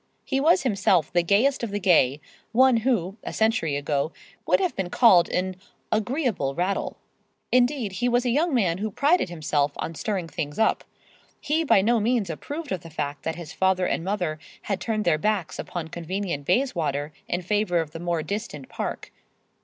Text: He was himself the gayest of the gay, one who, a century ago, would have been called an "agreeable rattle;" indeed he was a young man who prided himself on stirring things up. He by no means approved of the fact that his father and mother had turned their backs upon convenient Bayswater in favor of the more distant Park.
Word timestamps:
He 0.25 0.39
was 0.39 0.63
himself 0.63 1.13
the 1.13 1.21
gayest 1.21 1.61
of 1.61 1.69
the 1.69 1.79
gay, 1.79 2.19
one 2.53 2.77
who, 2.77 3.17
a 3.23 3.31
century 3.31 3.75
ago, 3.75 4.11
would 4.47 4.59
have 4.59 4.75
been 4.75 4.89
called 4.89 5.29
an 5.29 5.57
"agreeable 5.91 6.55
rattle;" 6.55 6.97
indeed 7.51 7.91
he 7.91 8.09
was 8.09 8.25
a 8.25 8.31
young 8.31 8.51
man 8.51 8.79
who 8.79 8.89
prided 8.89 9.29
himself 9.29 9.73
on 9.75 9.93
stirring 9.93 10.27
things 10.27 10.57
up. 10.57 10.83
He 11.39 11.63
by 11.63 11.83
no 11.83 11.99
means 11.99 12.31
approved 12.31 12.71
of 12.71 12.81
the 12.81 12.89
fact 12.89 13.21
that 13.21 13.35
his 13.35 13.53
father 13.53 13.85
and 13.85 14.03
mother 14.03 14.39
had 14.63 14.81
turned 14.81 15.05
their 15.05 15.19
backs 15.19 15.59
upon 15.59 15.89
convenient 15.89 16.47
Bayswater 16.47 17.13
in 17.27 17.43
favor 17.43 17.77
of 17.77 17.91
the 17.91 17.99
more 17.99 18.23
distant 18.23 18.69
Park. 18.69 19.11